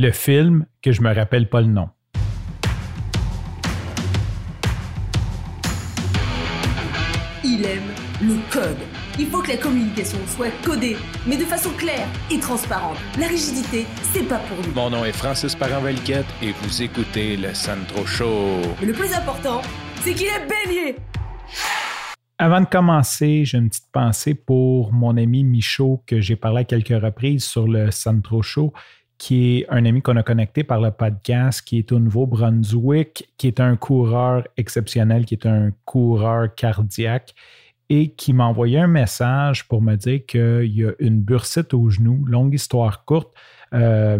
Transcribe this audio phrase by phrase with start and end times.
[0.00, 1.90] le film que je me rappelle pas le nom.
[7.44, 7.82] Il aime
[8.22, 8.78] le code.
[9.18, 12.96] Il faut que la communication soit codée, mais de façon claire et transparente.
[13.18, 14.72] La rigidité, c'est pas pour nous.
[14.74, 18.62] Mon nom est Francis parent et vous écoutez le Sandro Show.
[18.80, 19.60] Mais le plus important,
[20.02, 20.96] c'est qu'il est bélier.
[22.38, 26.64] Avant de commencer, j'ai une petite pensée pour mon ami Michaud que j'ai parlé à
[26.64, 28.72] quelques reprises sur le Sandro Show
[29.20, 33.48] qui est un ami qu'on a connecté par le podcast, qui est au Nouveau-Brunswick, qui
[33.48, 37.34] est un coureur exceptionnel, qui est un coureur cardiaque
[37.90, 41.90] et qui m'a envoyé un message pour me dire qu'il y a une bursite au
[41.90, 43.36] genou, longue histoire courte.
[43.74, 44.18] Euh,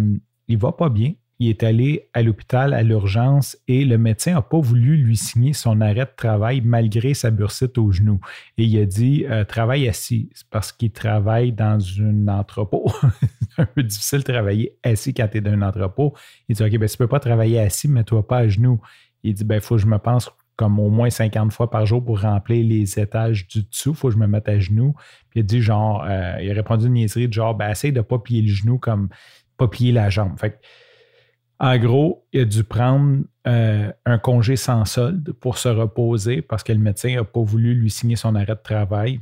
[0.49, 1.15] il va pas bien.
[1.41, 5.55] Il est allé à l'hôpital à l'urgence et le médecin n'a pas voulu lui signer
[5.55, 8.21] son arrêt de travail malgré sa bursite au genou.
[8.59, 10.29] Et il a dit euh, travaille assis.
[10.51, 12.93] Parce qu'il travaille dans un entrepôt.
[13.57, 16.15] c'est un peu difficile de travailler assis quand tu es dans un entrepôt.
[16.51, 18.79] Il dit OK, ben, tu ne peux pas travailler assis, mais toi pas à genoux.
[19.23, 21.87] Il dit ben, il faut que je me pense comme au moins 50 fois par
[21.87, 23.95] jour pour remplir les étages du dessous.
[23.95, 24.93] Faut que je me mette à genoux.
[25.31, 27.93] Puis il a dit genre, euh, il a répondu une niaiserie de genre, ben, essaye
[27.93, 29.09] de ne pas plier le genou comme
[29.57, 30.39] pas plier la jambe.
[30.39, 30.61] Fait
[31.61, 36.63] en gros, il a dû prendre euh, un congé sans solde pour se reposer parce
[36.63, 39.21] que le médecin n'a pas voulu lui signer son arrêt de travail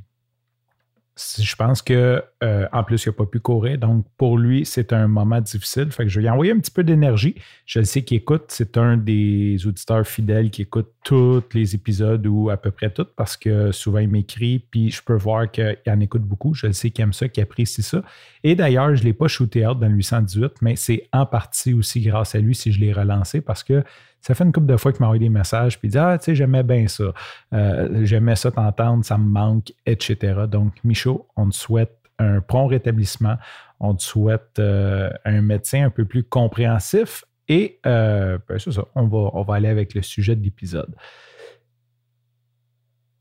[1.19, 3.79] je pense que euh, en plus, il n'a pas pu courir.
[3.79, 5.91] Donc, pour lui, c'est un moment difficile.
[5.91, 7.35] Fait que je vais lui envoyer un petit peu d'énergie.
[7.67, 8.45] Je le sais qu'il écoute.
[8.49, 13.07] C'est un des auditeurs fidèles qui écoute tous les épisodes ou à peu près tous
[13.17, 14.61] parce que souvent il m'écrit.
[14.71, 16.55] Puis je peux voir qu'il en écoute beaucoup.
[16.55, 18.03] Je le sais qu'il aime ça, qu'il apprécie ça.
[18.45, 21.75] Et d'ailleurs, je ne l'ai pas shooté out dans le 818, mais c'est en partie
[21.75, 23.83] aussi grâce à lui si je l'ai relancé parce que
[24.21, 26.19] ça fait une couple de fois qu'il m'a envoyé des messages, puis il dit Ah,
[26.19, 27.13] tu sais, j'aimais bien ça.
[27.53, 30.43] Euh, j'aimais ça t'entendre, ça me manque, etc.
[30.49, 33.37] Donc, Michaud, on te souhaite un prompt rétablissement.
[33.81, 37.25] On te souhaite euh, un médecin un peu plus compréhensif.
[37.49, 40.95] Et euh, ben, ça, on va, on va aller avec le sujet de l'épisode.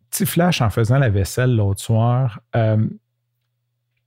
[0.09, 2.41] Petit flash en faisant la vaisselle l'autre soir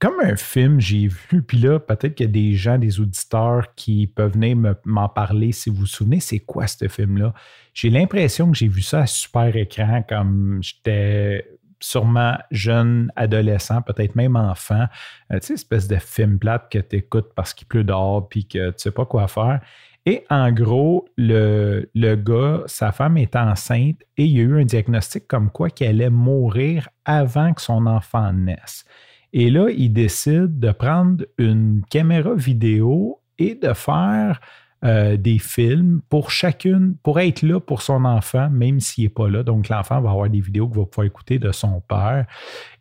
[0.01, 3.75] comme un film, j'ai vu, puis là, peut-être qu'il y a des gens, des auditeurs
[3.75, 7.35] qui peuvent venir m'en parler si vous vous souvenez, c'est quoi ce film-là?
[7.75, 11.47] J'ai l'impression que j'ai vu ça à super écran comme j'étais
[11.79, 14.87] sûrement jeune, adolescent, peut-être même enfant.
[15.31, 18.47] Euh, tu sais, espèce de film plate que tu écoutes parce qu'il pleut dehors puis
[18.47, 19.61] que tu sais pas quoi faire.
[20.07, 24.59] Et en gros, le, le gars, sa femme est enceinte et il y a eu
[24.59, 28.83] un diagnostic comme quoi qu'elle allait mourir avant que son enfant naisse.
[29.33, 34.41] Et là, il décide de prendre une caméra vidéo et de faire
[34.83, 39.29] euh, des films pour chacune, pour être là pour son enfant, même s'il n'est pas
[39.29, 39.43] là.
[39.43, 42.25] Donc, l'enfant va avoir des vidéos qu'il va pouvoir écouter de son père.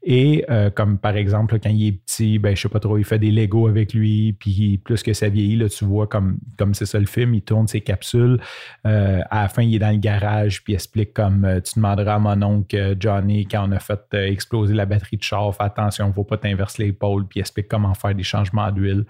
[0.02, 3.04] Et euh, comme par exemple, quand il est petit, ben, je sais pas trop, il
[3.04, 6.72] fait des Legos avec lui, puis plus que ça vieillit, là, tu vois, comme comme
[6.72, 8.40] c'est ça le film, il tourne ses capsules.
[8.86, 12.14] Euh, à la fin, il est dans le garage, puis il explique comme tu demanderas
[12.14, 16.06] à mon oncle Johnny quand on a fait exploser la batterie de char, fais attention,
[16.06, 19.04] il ne faut pas t'inverser l'épaule, puis il explique comment faire des changements d'huile.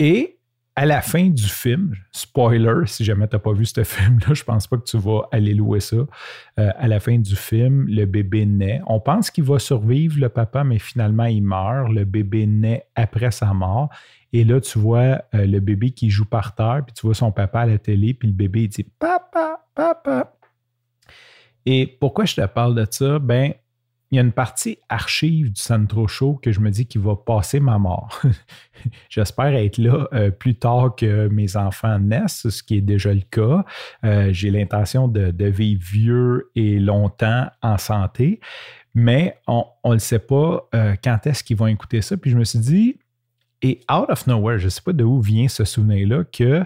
[0.00, 0.39] et
[0.80, 4.42] à la fin du film, spoiler, si jamais tu n'as pas vu ce film-là, je
[4.42, 5.96] pense pas que tu vas aller louer ça.
[5.96, 8.80] Euh, à la fin du film, le bébé naît.
[8.86, 11.92] On pense qu'il va survivre, le papa, mais finalement, il meurt.
[11.92, 13.90] Le bébé naît après sa mort.
[14.32, 17.30] Et là, tu vois euh, le bébé qui joue par terre, puis tu vois son
[17.30, 20.32] papa à la télé, puis le bébé il dit Papa, papa.
[21.66, 23.18] Et pourquoi je te parle de ça?
[23.18, 23.52] Ben,
[24.10, 27.14] il y a une partie archive du Sandro Show que je me dis qu'il va
[27.14, 28.20] passer ma mort.
[29.08, 33.20] J'espère être là euh, plus tard que mes enfants naissent, ce qui est déjà le
[33.20, 33.64] cas.
[34.04, 38.40] Euh, j'ai l'intention de, vivre vieux et longtemps en santé,
[38.94, 42.16] mais on ne le sait pas euh, quand est-ce qu'ils vont écouter ça.
[42.16, 42.98] Puis je me suis dit,
[43.62, 46.64] et out of nowhere, je ne sais pas d'où vient ce souvenir-là, que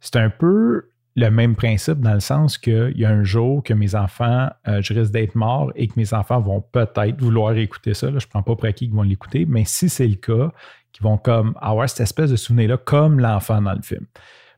[0.00, 3.72] c'est un peu le même principe dans le sens qu'il y a un jour que
[3.72, 7.94] mes enfants, euh, je risque d'être mort et que mes enfants vont peut-être vouloir écouter
[7.94, 8.08] ça.
[8.08, 10.50] je ne prends pas pour acquis qu'ils vont l'écouter, mais si c'est le cas,
[10.92, 14.06] qu'ils vont comme avoir cette espèce de souvenir-là comme l'enfant dans le film.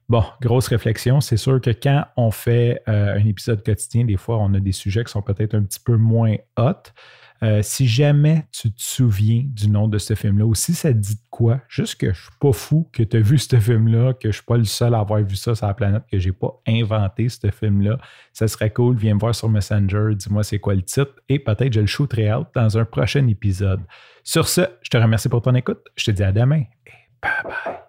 [0.08, 1.20] Bon, grosse réflexion.
[1.20, 4.72] C'est sûr que quand on fait euh, un épisode quotidien, des fois, on a des
[4.72, 6.92] sujets qui sont peut-être un petit peu moins hot.
[7.42, 10.98] Euh, si jamais tu te souviens du nom de ce film-là, ou si ça te
[10.98, 14.14] dit de quoi, juste que je suis pas fou que tu as vu ce film-là,
[14.14, 16.32] que je suis pas le seul à avoir vu ça sur la planète, que j'ai
[16.32, 17.98] pas inventé ce film-là,
[18.32, 18.96] ça serait cool.
[18.96, 22.32] Viens me voir sur Messenger, dis-moi c'est quoi le titre, et peut-être je le shooterai
[22.32, 23.80] out dans un prochain épisode.
[24.24, 25.80] Sur ce, je te remercie pour ton écoute.
[25.96, 26.92] Je te dis à demain et
[27.22, 27.85] bye bye.